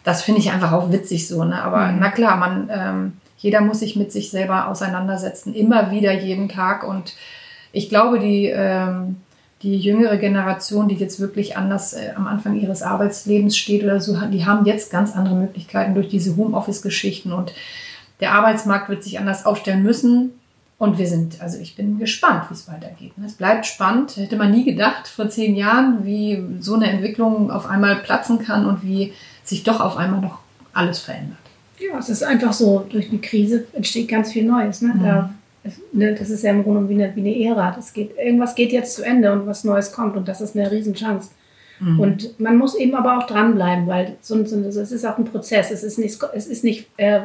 Das 0.03 0.21
finde 0.21 0.41
ich 0.41 0.51
einfach 0.51 0.71
auch 0.71 0.91
witzig 0.91 1.27
so. 1.27 1.43
Ne? 1.43 1.61
Aber 1.61 1.87
mhm. 1.87 1.99
na 1.99 2.11
klar, 2.11 2.37
man... 2.37 2.69
Ähm, 2.71 3.13
jeder 3.43 3.59
muss 3.59 3.81
sich 3.81 3.97
mit 3.97 4.11
sich 4.11 4.31
selber 4.31 4.69
auseinandersetzen, 4.69 5.53
immer 5.53 5.91
wieder 5.91 6.13
jeden 6.13 6.47
Tag. 6.47 6.87
Und 6.87 7.13
ich 7.73 7.89
glaube, 7.89 8.17
die, 8.17 8.45
ähm, 8.45 9.17
die 9.61 9.77
jüngere 9.77 10.15
Generation, 10.15 10.87
die 10.87 10.95
jetzt 10.95 11.19
wirklich 11.19 11.57
anders 11.57 11.91
äh, 11.91 12.13
am 12.15 12.25
Anfang 12.25 12.55
ihres 12.55 12.81
Arbeitslebens 12.81 13.57
steht 13.57 13.83
oder 13.83 13.99
so, 13.99 14.17
die 14.27 14.45
haben 14.45 14.65
jetzt 14.65 14.91
ganz 14.91 15.13
andere 15.13 15.35
Möglichkeiten 15.35 15.93
durch 15.93 16.07
diese 16.07 16.37
Homeoffice-Geschichten. 16.37 17.33
Und 17.33 17.53
der 18.21 18.31
Arbeitsmarkt 18.31 18.87
wird 18.87 19.03
sich 19.03 19.19
anders 19.19 19.45
aufstellen 19.45 19.83
müssen. 19.83 20.31
Und 20.83 20.97
wir 20.97 21.07
sind, 21.07 21.41
also 21.41 21.59
ich 21.59 21.77
bin 21.77 21.97
gespannt, 21.97 22.49
wie 22.49 22.55
es 22.55 22.67
weitergeht. 22.67 23.13
Es 23.25 23.35
bleibt 23.35 23.65
spannend. 23.65 24.17
Hätte 24.17 24.35
man 24.35 24.51
nie 24.51 24.65
gedacht 24.65 25.07
vor 25.07 25.29
zehn 25.29 25.55
Jahren, 25.55 26.03
wie 26.03 26.43
so 26.59 26.73
eine 26.73 26.89
Entwicklung 26.89 27.51
auf 27.51 27.67
einmal 27.67 27.95
platzen 27.95 28.39
kann 28.39 28.65
und 28.65 28.83
wie 28.83 29.13
sich 29.45 29.63
doch 29.63 29.79
auf 29.79 29.95
einmal 29.95 30.19
noch 30.19 30.39
alles 30.73 30.99
verändert. 30.99 31.37
Ja, 31.79 31.97
es 31.97 32.09
ist 32.09 32.21
einfach 32.21 32.51
so, 32.51 32.85
durch 32.89 33.09
die 33.09 33.21
Krise 33.21 33.65
entsteht 33.71 34.09
ganz 34.09 34.33
viel 34.33 34.43
Neues. 34.43 34.81
Ne? 34.81 34.93
Mhm. 34.93 35.03
Da, 35.03 35.33
ne, 35.93 36.15
das 36.15 36.29
ist 36.29 36.43
ja 36.43 36.51
im 36.51 36.63
Grunde 36.63 36.89
wie 36.89 37.01
eine, 37.01 37.15
wie 37.15 37.21
eine 37.21 37.55
Ära. 37.55 37.71
Das 37.71 37.93
geht, 37.93 38.17
irgendwas 38.17 38.53
geht 38.53 38.73
jetzt 38.73 38.97
zu 38.97 39.03
Ende 39.03 39.31
und 39.31 39.47
was 39.47 39.63
Neues 39.63 39.93
kommt 39.93 40.17
und 40.17 40.27
das 40.27 40.41
ist 40.41 40.53
eine 40.53 40.69
Riesenchance. 40.69 41.29
Mhm. 41.79 41.99
Und 42.01 42.39
man 42.41 42.57
muss 42.57 42.75
eben 42.75 42.95
aber 42.95 43.19
auch 43.19 43.25
dranbleiben, 43.25 43.87
weil 43.87 44.17
so, 44.19 44.43
so, 44.43 44.57
es 44.57 44.91
ist 44.91 45.05
auch 45.05 45.17
ein 45.17 45.23
Prozess. 45.23 45.71
Es 45.71 45.81
ist 45.81 45.97
nicht, 45.97 46.19
es 46.33 46.47
ist 46.47 46.65
nicht 46.65 46.89
äh, 46.97 47.21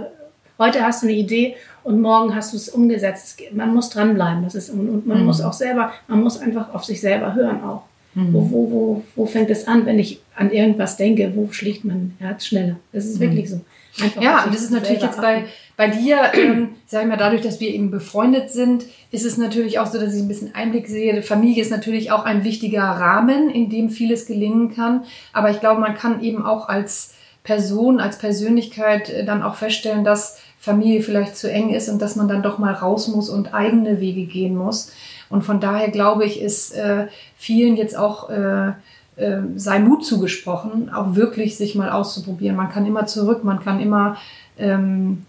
heute 0.58 0.82
hast 0.82 1.02
du 1.02 1.06
eine 1.06 1.16
Idee 1.16 1.56
und 1.84 2.00
morgen 2.00 2.34
hast 2.34 2.52
du 2.52 2.56
es 2.56 2.68
umgesetzt. 2.68 3.40
Man 3.52 3.74
muss 3.74 3.90
dranbleiben. 3.90 4.44
Das 4.44 4.54
ist, 4.54 4.70
und, 4.70 5.06
man 5.06 5.20
mhm. 5.20 5.26
muss 5.26 5.40
auch 5.40 5.52
selber, 5.52 5.92
man 6.06 6.22
muss 6.22 6.38
einfach 6.38 6.74
auf 6.74 6.84
sich 6.84 7.00
selber 7.00 7.34
hören 7.34 7.62
auch. 7.62 7.82
Mhm. 8.14 8.32
Wo, 8.32 8.50
wo, 8.50 8.70
wo, 8.70 9.04
wo 9.16 9.26
fängt 9.26 9.50
es 9.50 9.66
an, 9.68 9.86
wenn 9.86 9.98
ich 9.98 10.20
an 10.34 10.50
irgendwas 10.50 10.96
denke, 10.96 11.32
wo 11.34 11.50
schlägt 11.52 11.84
mein 11.84 12.14
Herz 12.18 12.46
schneller? 12.46 12.76
Das 12.92 13.04
ist 13.04 13.16
mhm. 13.16 13.20
wirklich 13.20 13.50
so. 13.50 13.60
Einfach 14.00 14.22
ja, 14.22 14.44
und 14.44 14.54
das 14.54 14.62
ist 14.62 14.70
natürlich 14.70 15.02
jetzt 15.02 15.20
bei, 15.20 15.44
bei 15.76 15.88
dir, 15.88 16.32
ähm, 16.34 16.70
sag 16.86 17.02
ich 17.02 17.08
mal, 17.08 17.16
dadurch, 17.16 17.42
dass 17.42 17.60
wir 17.60 17.68
eben 17.70 17.90
befreundet 17.90 18.50
sind, 18.50 18.84
ist 19.10 19.24
es 19.24 19.38
natürlich 19.38 19.78
auch 19.78 19.86
so, 19.86 19.98
dass 19.98 20.14
ich 20.14 20.22
ein 20.22 20.28
bisschen 20.28 20.54
Einblick 20.54 20.88
sehe. 20.88 21.20
Familie 21.22 21.62
ist 21.62 21.70
natürlich 21.70 22.12
auch 22.12 22.24
ein 22.24 22.44
wichtiger 22.44 22.82
Rahmen, 22.82 23.50
in 23.50 23.70
dem 23.70 23.90
vieles 23.90 24.26
gelingen 24.26 24.74
kann. 24.74 25.04
Aber 25.32 25.50
ich 25.50 25.60
glaube, 25.60 25.80
man 25.80 25.94
kann 25.94 26.22
eben 26.22 26.44
auch 26.44 26.68
als 26.68 27.14
Person, 27.44 27.98
als 27.98 28.18
Persönlichkeit 28.18 29.08
äh, 29.08 29.24
dann 29.24 29.42
auch 29.42 29.54
feststellen, 29.54 30.04
dass 30.04 30.38
Familie 30.60 31.02
vielleicht 31.02 31.36
zu 31.36 31.50
eng 31.50 31.70
ist 31.70 31.88
und 31.88 32.02
dass 32.02 32.16
man 32.16 32.28
dann 32.28 32.42
doch 32.42 32.58
mal 32.58 32.74
raus 32.74 33.08
muss 33.08 33.30
und 33.30 33.54
eigene 33.54 34.00
Wege 34.00 34.24
gehen 34.24 34.56
muss. 34.56 34.92
Und 35.30 35.42
von 35.42 35.60
daher 35.60 35.90
glaube 35.90 36.24
ich, 36.24 36.40
ist 36.40 36.74
äh, 36.74 37.06
vielen 37.36 37.76
jetzt 37.76 37.96
auch 37.96 38.30
äh, 38.30 38.72
äh, 39.16 39.40
sei 39.56 39.78
Mut 39.78 40.04
zugesprochen, 40.04 40.90
auch 40.92 41.14
wirklich 41.14 41.56
sich 41.56 41.74
mal 41.74 41.90
auszuprobieren. 41.90 42.56
Man 42.56 42.70
kann 42.70 42.86
immer 42.86 43.06
zurück, 43.06 43.44
man 43.44 43.60
kann 43.60 43.80
immer 43.80 44.16
ähm, 44.58 45.24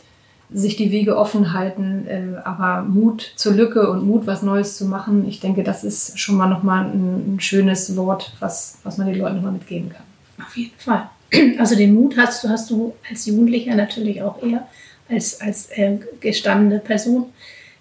sich 0.51 0.75
die 0.75 0.91
Wege 0.91 1.17
offen 1.17 1.53
halten, 1.53 2.07
äh, 2.07 2.37
aber 2.43 2.83
Mut 2.83 3.33
zur 3.35 3.53
Lücke 3.53 3.89
und 3.89 4.05
Mut, 4.05 4.25
was 4.25 4.41
Neues 4.41 4.77
zu 4.77 4.85
machen, 4.85 5.27
ich 5.27 5.39
denke, 5.39 5.63
das 5.63 5.83
ist 5.83 6.19
schon 6.19 6.35
mal 6.35 6.47
nochmal 6.47 6.85
ein, 6.85 7.35
ein 7.35 7.39
schönes 7.39 7.95
Wort, 7.95 8.33
was, 8.39 8.79
was 8.83 8.97
man 8.97 9.07
den 9.07 9.19
Leuten 9.19 9.35
nochmal 9.35 9.51
mitgeben 9.51 9.89
kann. 9.89 10.03
Auf 10.45 10.57
jeden 10.57 10.77
Fall. 10.77 11.09
Also 11.59 11.75
den 11.75 11.93
Mut 11.93 12.17
hast 12.17 12.43
du, 12.43 12.49
hast 12.49 12.71
du 12.71 12.95
als 13.07 13.27
Jugendlicher 13.27 13.75
natürlich 13.75 14.23
auch 14.23 14.41
eher 14.41 14.67
als, 15.09 15.41
als 15.41 15.69
äh, 15.71 15.97
gestandene 16.19 16.79
Person. 16.79 17.25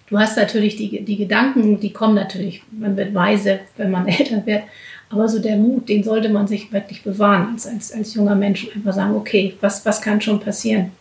Du 0.09 0.19
hast 0.19 0.37
natürlich 0.37 0.77
die, 0.77 1.05
die 1.05 1.17
Gedanken, 1.17 1.81
die 1.81 1.93
kommen 1.93 2.15
natürlich, 2.15 2.63
man 2.71 2.97
wird 2.97 3.15
weise, 3.15 3.61
wenn 3.77 3.91
man 3.91 4.09
älter 4.09 4.45
wird, 4.47 4.63
aber 5.11 5.29
so 5.29 5.39
der 5.39 5.57
Mut, 5.57 5.89
den 5.89 6.03
sollte 6.03 6.29
man 6.29 6.47
sich 6.47 6.73
wirklich 6.73 7.03
bewahren 7.03 7.49
als, 7.53 7.67
als, 7.67 7.93
als 7.93 8.15
junger 8.15 8.35
Mensch. 8.35 8.69
Einfach 8.75 8.93
sagen, 8.93 9.17
okay, 9.17 9.57
was, 9.61 9.85
was 9.87 10.03
kann 10.03 10.21
schon 10.21 10.41
passieren? 10.41 10.93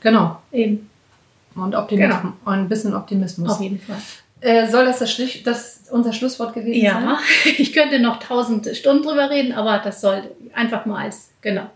Genau. 0.00 0.38
Eben. 0.50 0.88
Und 1.54 1.74
Optimismus. 1.74 2.20
Genau. 2.20 2.34
Und 2.44 2.54
ein 2.54 2.68
bisschen 2.68 2.94
Optimismus. 2.94 3.50
Auf 3.50 3.60
jeden 3.60 3.78
Fall. 3.78 3.98
Äh, 4.40 4.68
soll 4.68 4.86
das, 4.86 5.00
das, 5.00 5.16
das 5.44 5.88
unser 5.90 6.14
Schlusswort 6.14 6.54
gewesen 6.54 6.82
ja, 6.82 6.94
sein? 6.94 7.04
Ja, 7.04 7.18
ich 7.58 7.72
könnte 7.74 7.98
noch 8.00 8.18
tausend 8.18 8.66
Stunden 8.74 9.02
drüber 9.02 9.28
reden, 9.28 9.52
aber 9.52 9.80
das 9.84 10.00
soll 10.00 10.22
einfach 10.54 10.86
mal 10.86 11.04
als, 11.04 11.30
genau. 11.42 11.68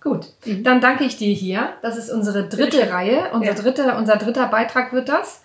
Gut, 0.00 0.26
mhm. 0.44 0.62
dann 0.62 0.80
danke 0.80 1.04
ich 1.04 1.16
dir 1.16 1.32
hier. 1.32 1.74
Das 1.82 1.96
ist 1.96 2.10
unsere 2.10 2.48
dritte 2.48 2.78
Bitte. 2.78 2.92
Reihe. 2.92 3.30
Unser, 3.32 3.46
ja. 3.46 3.54
dritter, 3.54 3.96
unser 3.98 4.16
dritter 4.16 4.46
Beitrag 4.46 4.92
wird 4.92 5.08
das. 5.08 5.42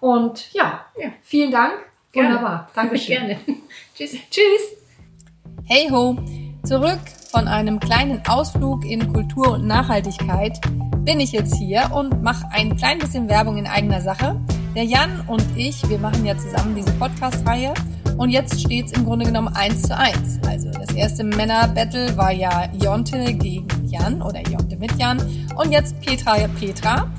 Und 0.00 0.52
ja, 0.52 0.84
ja. 0.96 1.08
vielen 1.22 1.50
Dank. 1.50 1.72
Gerne. 2.12 2.30
Wunderbar. 2.30 2.70
Dankeschön. 2.74 3.16
Gerne. 3.26 3.38
Tschüss. 3.96 4.16
Tschüss. 4.30 4.76
Hey 5.64 5.88
ho! 5.90 6.16
Zurück 6.64 7.00
von 7.30 7.48
einem 7.48 7.80
kleinen 7.80 8.22
Ausflug 8.28 8.84
in 8.84 9.12
Kultur 9.12 9.54
und 9.54 9.66
Nachhaltigkeit 9.66 10.60
bin 11.04 11.20
ich 11.20 11.32
jetzt 11.32 11.56
hier 11.56 11.90
und 11.92 12.22
mache 12.22 12.46
ein 12.52 12.76
klein 12.76 12.98
bisschen 12.98 13.28
Werbung 13.28 13.56
in 13.56 13.66
eigener 13.66 14.00
Sache. 14.00 14.40
Der 14.74 14.84
Jan 14.84 15.24
und 15.26 15.44
ich, 15.56 15.88
wir 15.88 15.98
machen 15.98 16.24
ja 16.24 16.36
zusammen 16.36 16.74
diese 16.74 16.92
Podcast-Reihe 16.92 17.74
und 18.16 18.30
jetzt 18.30 18.60
steht 18.60 18.86
es 18.86 18.92
im 18.92 19.04
Grunde 19.04 19.26
genommen 19.26 19.48
eins 19.48 19.82
zu 19.82 19.96
eins. 19.96 20.38
Also 20.46 20.70
das 20.70 20.94
erste 20.94 21.24
Männer-Battle 21.24 22.16
war 22.16 22.32
ja 22.32 22.68
Jonte 22.80 23.34
gegen 23.34 23.66
Jan 23.86 24.22
oder 24.22 24.40
Jonte 24.42 24.76
mit 24.76 24.96
Jan 24.98 25.18
und 25.56 25.72
jetzt 25.72 26.00
Petra 26.00 26.36
Petra. 26.58 27.10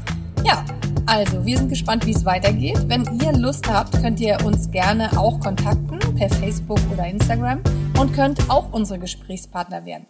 Ja, 0.44 0.64
also 1.06 1.46
wir 1.46 1.58
sind 1.58 1.70
gespannt, 1.70 2.06
wie 2.06 2.12
es 2.12 2.26
weitergeht. 2.26 2.78
Wenn 2.88 3.04
ihr 3.22 3.34
Lust 3.34 3.68
habt, 3.72 4.02
könnt 4.02 4.20
ihr 4.20 4.38
uns 4.46 4.70
gerne 4.72 5.10
auch 5.18 5.40
kontakten 5.40 6.00
per 6.16 6.30
Facebook 6.30 6.80
oder 6.92 7.08
Instagram 7.08 7.62
und 8.00 8.14
könnt 8.14 8.50
auch 8.50 8.72
unsere 8.72 9.00
Gesprächspartner 9.00 9.86
werden. 9.86 10.06